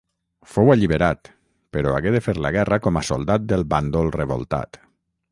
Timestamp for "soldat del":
3.09-3.65